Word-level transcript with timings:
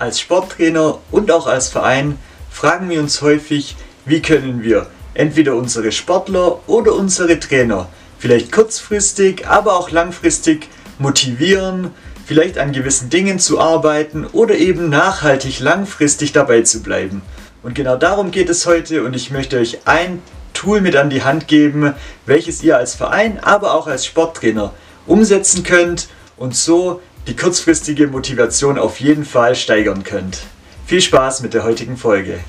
Als 0.00 0.18
Sporttrainer 0.18 0.98
und 1.10 1.30
auch 1.30 1.46
als 1.46 1.68
Verein 1.68 2.18
fragen 2.50 2.88
wir 2.88 3.00
uns 3.00 3.20
häufig, 3.20 3.76
wie 4.06 4.22
können 4.22 4.62
wir 4.62 4.86
entweder 5.12 5.54
unsere 5.56 5.92
Sportler 5.92 6.66
oder 6.66 6.94
unsere 6.94 7.38
Trainer 7.38 7.86
vielleicht 8.18 8.50
kurzfristig, 8.50 9.46
aber 9.46 9.78
auch 9.78 9.90
langfristig 9.90 10.68
motivieren, 10.98 11.90
vielleicht 12.24 12.56
an 12.56 12.72
gewissen 12.72 13.10
Dingen 13.10 13.38
zu 13.38 13.60
arbeiten 13.60 14.24
oder 14.24 14.54
eben 14.54 14.88
nachhaltig 14.88 15.60
langfristig 15.60 16.32
dabei 16.32 16.62
zu 16.62 16.82
bleiben. 16.82 17.20
Und 17.62 17.74
genau 17.74 17.96
darum 17.96 18.30
geht 18.30 18.48
es 18.48 18.64
heute 18.64 19.04
und 19.04 19.14
ich 19.14 19.30
möchte 19.30 19.58
euch 19.58 19.80
ein 19.84 20.22
Tool 20.54 20.80
mit 20.80 20.96
an 20.96 21.10
die 21.10 21.24
Hand 21.24 21.46
geben, 21.46 21.92
welches 22.24 22.62
ihr 22.62 22.78
als 22.78 22.94
Verein, 22.94 23.38
aber 23.38 23.74
auch 23.74 23.86
als 23.86 24.06
Sporttrainer 24.06 24.72
umsetzen 25.06 25.62
könnt 25.62 26.08
und 26.38 26.56
so 26.56 27.02
die 27.26 27.36
kurzfristige 27.36 28.06
Motivation 28.06 28.78
auf 28.78 29.00
jeden 29.00 29.24
Fall 29.24 29.54
steigern 29.54 30.02
könnt. 30.02 30.42
Viel 30.86 31.00
Spaß 31.00 31.42
mit 31.42 31.54
der 31.54 31.64
heutigen 31.64 31.96
Folge. 31.96 32.40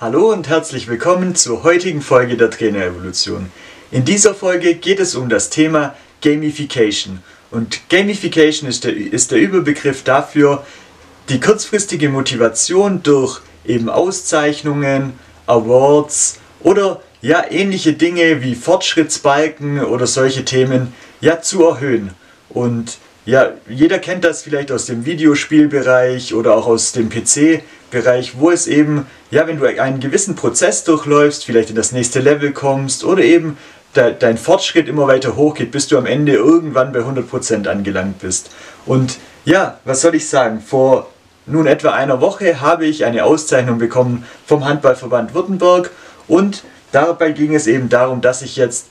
Hallo 0.00 0.32
und 0.32 0.48
herzlich 0.48 0.88
willkommen 0.88 1.34
zur 1.36 1.62
heutigen 1.62 2.00
Folge 2.00 2.36
der 2.36 2.50
Trainerevolution. 2.50 3.52
In 3.90 4.04
dieser 4.04 4.34
Folge 4.34 4.74
geht 4.74 4.98
es 4.98 5.14
um 5.14 5.28
das 5.28 5.50
Thema 5.50 5.94
Gamification. 6.22 7.22
Und 7.50 7.88
Gamification 7.88 8.68
ist 8.68 8.84
der, 8.84 8.96
ist 8.96 9.30
der 9.30 9.38
Überbegriff 9.38 10.02
dafür, 10.02 10.66
die 11.28 11.38
kurzfristige 11.38 12.08
Motivation 12.08 13.02
durch 13.02 13.42
eben 13.64 13.88
Auszeichnungen, 13.88 15.12
Awards 15.46 16.40
oder 16.60 17.00
ja 17.22 17.44
ähnliche 17.48 17.94
Dinge 17.94 18.42
wie 18.42 18.54
Fortschrittsbalken 18.54 19.82
oder 19.84 20.06
solche 20.06 20.44
Themen 20.44 20.92
ja 21.20 21.40
zu 21.40 21.64
erhöhen. 21.64 22.10
Und 22.50 22.98
ja, 23.24 23.50
jeder 23.68 24.00
kennt 24.00 24.24
das 24.24 24.42
vielleicht 24.42 24.72
aus 24.72 24.86
dem 24.86 25.06
Videospielbereich 25.06 26.34
oder 26.34 26.56
auch 26.56 26.66
aus 26.66 26.90
dem 26.90 27.08
PC-Bereich, 27.08 28.38
wo 28.38 28.50
es 28.50 28.66
eben, 28.66 29.06
ja, 29.30 29.46
wenn 29.46 29.60
du 29.60 29.80
einen 29.80 30.00
gewissen 30.00 30.34
Prozess 30.34 30.82
durchläufst, 30.82 31.44
vielleicht 31.44 31.70
in 31.70 31.76
das 31.76 31.92
nächste 31.92 32.18
Level 32.18 32.52
kommst 32.52 33.04
oder 33.04 33.22
eben 33.22 33.56
de 33.94 34.14
dein 34.18 34.38
Fortschritt 34.38 34.88
immer 34.88 35.06
weiter 35.06 35.36
hochgeht, 35.36 35.70
bis 35.70 35.86
du 35.86 35.98
am 35.98 36.06
Ende 36.06 36.32
irgendwann 36.32 36.92
bei 36.92 37.00
100% 37.00 37.68
angelangt 37.68 38.18
bist. 38.18 38.50
Und 38.86 39.18
ja, 39.44 39.78
was 39.84 40.00
soll 40.00 40.16
ich 40.16 40.28
sagen? 40.28 40.60
Vor 40.60 41.08
nun 41.46 41.66
etwa 41.66 41.90
einer 41.90 42.20
Woche 42.20 42.60
habe 42.60 42.86
ich 42.86 43.04
eine 43.04 43.24
Auszeichnung 43.24 43.78
bekommen 43.78 44.24
vom 44.46 44.64
Handballverband 44.64 45.34
Württemberg 45.34 45.90
und 46.26 46.64
dabei 46.92 47.32
ging 47.32 47.54
es 47.54 47.66
eben 47.66 47.88
darum, 47.88 48.20
dass 48.20 48.42
ich 48.42 48.56
jetzt 48.56 48.86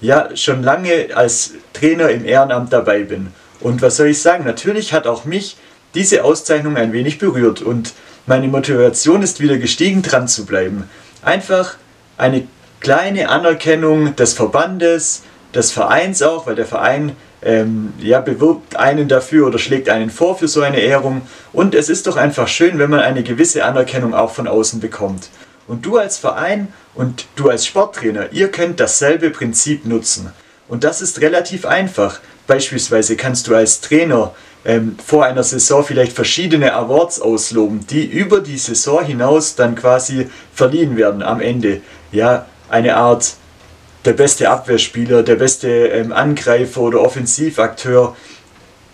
ja 0.00 0.34
schon 0.34 0.62
lange 0.62 1.08
als 1.14 1.52
Trainer 1.72 2.08
im 2.08 2.24
Ehrenamt 2.24 2.72
dabei 2.72 3.00
bin. 3.00 3.28
Und 3.60 3.82
was 3.82 3.96
soll 3.96 4.08
ich 4.08 4.22
sagen? 4.22 4.44
Natürlich 4.44 4.92
hat 4.92 5.06
auch 5.06 5.24
mich 5.24 5.56
diese 5.94 6.24
Auszeichnung 6.24 6.76
ein 6.76 6.92
wenig 6.92 7.18
berührt 7.18 7.60
und 7.60 7.92
meine 8.26 8.48
Motivation 8.48 9.22
ist 9.22 9.40
wieder 9.40 9.58
gestiegen, 9.58 10.02
dran 10.02 10.28
zu 10.28 10.46
bleiben. 10.46 10.88
Einfach 11.22 11.76
eine 12.16 12.46
kleine 12.80 13.28
Anerkennung 13.28 14.16
des 14.16 14.34
Verbandes, 14.34 15.22
des 15.54 15.72
Vereins 15.72 16.22
auch, 16.22 16.46
weil 16.46 16.54
der 16.54 16.66
Verein 16.66 17.16
ähm, 17.42 17.92
ja, 17.98 18.20
bewirbt 18.20 18.76
einen 18.76 19.08
dafür 19.08 19.46
oder 19.46 19.58
schlägt 19.58 19.88
einen 19.88 20.10
vor 20.10 20.38
für 20.38 20.48
so 20.48 20.60
eine 20.62 20.80
Ehrung. 20.80 21.22
Und 21.52 21.74
es 21.74 21.88
ist 21.88 22.06
doch 22.06 22.16
einfach 22.16 22.48
schön, 22.48 22.78
wenn 22.78 22.90
man 22.90 23.00
eine 23.00 23.22
gewisse 23.22 23.64
Anerkennung 23.64 24.14
auch 24.14 24.30
von 24.30 24.46
außen 24.46 24.80
bekommt. 24.80 25.28
Und 25.70 25.86
du 25.86 25.98
als 25.98 26.18
Verein 26.18 26.72
und 26.96 27.26
du 27.36 27.48
als 27.48 27.64
Sporttrainer, 27.64 28.32
ihr 28.32 28.50
könnt 28.50 28.80
dasselbe 28.80 29.30
Prinzip 29.30 29.86
nutzen. 29.86 30.32
Und 30.66 30.82
das 30.82 31.00
ist 31.00 31.20
relativ 31.20 31.64
einfach. 31.64 32.18
Beispielsweise 32.48 33.14
kannst 33.14 33.46
du 33.46 33.54
als 33.54 33.80
Trainer 33.80 34.34
ähm, 34.64 34.96
vor 35.04 35.26
einer 35.26 35.44
Saison 35.44 35.84
vielleicht 35.84 36.12
verschiedene 36.12 36.72
Awards 36.74 37.20
ausloben, 37.20 37.86
die 37.86 38.04
über 38.04 38.40
die 38.40 38.58
Saison 38.58 39.04
hinaus 39.04 39.54
dann 39.54 39.76
quasi 39.76 40.28
verliehen 40.52 40.96
werden 40.96 41.22
am 41.22 41.40
Ende. 41.40 41.82
Ja, 42.10 42.46
eine 42.68 42.96
Art 42.96 43.34
der 44.04 44.14
beste 44.14 44.50
Abwehrspieler, 44.50 45.22
der 45.22 45.36
beste 45.36 45.68
ähm, 45.68 46.10
Angreifer 46.10 46.80
oder 46.80 47.00
Offensivakteur. 47.00 48.16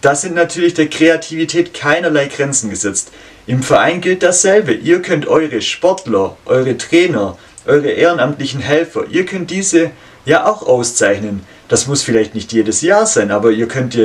Da 0.00 0.14
sind 0.14 0.34
natürlich 0.34 0.72
der 0.72 0.88
Kreativität 0.88 1.74
keinerlei 1.74 2.28
Grenzen 2.28 2.70
gesetzt. 2.70 3.12
Im 3.46 3.62
Verein 3.62 4.00
gilt 4.00 4.22
dasselbe. 4.22 4.72
Ihr 4.72 5.02
könnt 5.02 5.26
eure 5.26 5.60
Sportler, 5.62 6.36
eure 6.44 6.76
Trainer, 6.78 7.36
eure 7.66 7.90
ehrenamtlichen 7.90 8.60
Helfer, 8.60 9.04
ihr 9.10 9.26
könnt 9.26 9.50
diese 9.50 9.90
ja 10.24 10.46
auch 10.46 10.62
auszeichnen. 10.62 11.44
Das 11.68 11.86
muss 11.86 12.02
vielleicht 12.02 12.34
nicht 12.34 12.52
jedes 12.52 12.82
Jahr 12.82 13.06
sein, 13.06 13.30
aber 13.30 13.50
ihr 13.50 13.66
könnt 13.66 13.98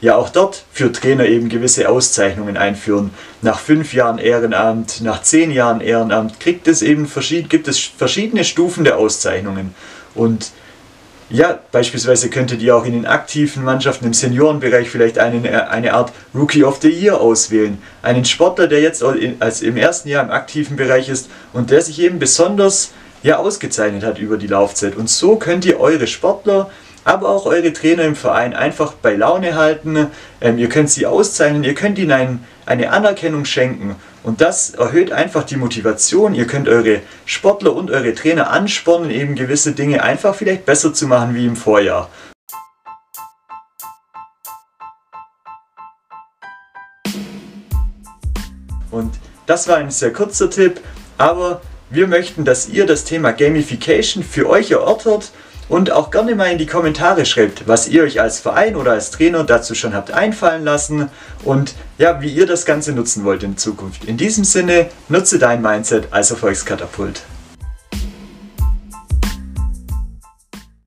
ja 0.00 0.14
auch 0.14 0.28
dort 0.28 0.64
für 0.70 0.92
Trainer 0.92 1.24
eben 1.24 1.48
gewisse 1.48 1.88
Auszeichnungen 1.88 2.56
einführen. 2.56 3.10
Nach 3.40 3.58
fünf 3.58 3.94
Jahren 3.94 4.18
Ehrenamt, 4.18 5.00
nach 5.00 5.22
zehn 5.22 5.50
Jahren 5.50 5.80
Ehrenamt 5.80 6.38
kriegt 6.38 6.68
es 6.68 6.82
eben 6.82 7.10
gibt 7.48 7.66
es 7.66 7.78
verschiedene 7.78 8.44
Stufen 8.44 8.84
der 8.84 8.98
Auszeichnungen. 8.98 9.74
Und 10.14 10.50
ja, 11.34 11.58
beispielsweise 11.72 12.30
könntet 12.30 12.62
ihr 12.62 12.76
auch 12.76 12.84
in 12.84 12.92
den 12.92 13.06
aktiven 13.06 13.64
Mannschaften 13.64 14.06
im 14.06 14.14
Seniorenbereich 14.14 14.88
vielleicht 14.88 15.18
einen, 15.18 15.44
äh, 15.44 15.66
eine 15.68 15.92
Art 15.92 16.12
Rookie 16.32 16.62
of 16.62 16.78
the 16.80 16.88
Year 16.88 17.20
auswählen. 17.20 17.82
Einen 18.02 18.24
Sportler, 18.24 18.68
der 18.68 18.80
jetzt 18.80 19.02
als 19.40 19.60
im 19.60 19.76
ersten 19.76 20.08
Jahr 20.08 20.22
im 20.22 20.30
aktiven 20.30 20.76
Bereich 20.76 21.08
ist 21.08 21.28
und 21.52 21.70
der 21.72 21.82
sich 21.82 22.00
eben 22.00 22.20
besonders 22.20 22.92
ja, 23.24 23.38
ausgezeichnet 23.38 24.04
hat 24.04 24.18
über 24.20 24.36
die 24.36 24.46
Laufzeit. 24.46 24.96
Und 24.96 25.10
so 25.10 25.34
könnt 25.34 25.64
ihr 25.64 25.80
eure 25.80 26.06
Sportler, 26.06 26.70
aber 27.04 27.28
auch 27.28 27.46
eure 27.46 27.72
Trainer 27.72 28.04
im 28.04 28.16
Verein 28.16 28.54
einfach 28.54 28.94
bei 28.94 29.14
Laune 29.14 29.56
halten. 29.56 30.08
Ähm, 30.40 30.58
ihr 30.58 30.68
könnt 30.68 30.90
sie 30.90 31.06
auszeichnen, 31.06 31.64
ihr 31.64 31.74
könnt 31.74 31.98
ihnen 31.98 32.12
ein, 32.12 32.44
eine 32.66 32.90
Anerkennung 32.90 33.44
schenken. 33.44 33.96
Und 34.22 34.40
das 34.40 34.70
erhöht 34.70 35.12
einfach 35.12 35.44
die 35.44 35.56
Motivation. 35.56 36.34
Ihr 36.34 36.46
könnt 36.46 36.66
eure 36.66 37.02
Sportler 37.26 37.76
und 37.76 37.90
eure 37.90 38.14
Trainer 38.14 38.50
anspornen, 38.50 39.10
eben 39.10 39.34
gewisse 39.34 39.72
Dinge 39.72 40.02
einfach 40.02 40.34
vielleicht 40.34 40.64
besser 40.64 40.94
zu 40.94 41.06
machen 41.06 41.34
wie 41.34 41.46
im 41.46 41.56
Vorjahr. 41.56 42.08
Und 48.90 49.12
das 49.46 49.68
war 49.68 49.76
ein 49.76 49.90
sehr 49.90 50.12
kurzer 50.12 50.48
Tipp, 50.48 50.80
aber 51.18 51.60
wir 51.90 52.06
möchten, 52.06 52.44
dass 52.44 52.68
ihr 52.68 52.86
das 52.86 53.04
Thema 53.04 53.32
Gamification 53.32 54.24
für 54.24 54.48
euch 54.48 54.70
erörtert 54.70 55.32
und 55.68 55.90
auch 55.90 56.10
gerne 56.10 56.34
mal 56.34 56.50
in 56.50 56.58
die 56.58 56.66
Kommentare 56.66 57.24
schreibt, 57.24 57.66
was 57.66 57.88
ihr 57.88 58.02
euch 58.02 58.20
als 58.20 58.40
Verein 58.40 58.76
oder 58.76 58.92
als 58.92 59.10
Trainer 59.10 59.44
dazu 59.44 59.74
schon 59.74 59.94
habt 59.94 60.10
einfallen 60.12 60.64
lassen 60.64 61.10
und 61.44 61.74
ja, 61.98 62.20
wie 62.20 62.32
ihr 62.32 62.46
das 62.46 62.64
Ganze 62.64 62.92
nutzen 62.92 63.24
wollt 63.24 63.42
in 63.42 63.56
Zukunft. 63.56 64.04
In 64.04 64.16
diesem 64.16 64.44
Sinne, 64.44 64.86
nutze 65.08 65.38
dein 65.38 65.62
Mindset 65.62 66.08
als 66.10 66.30
Erfolgskatapult. 66.30 67.22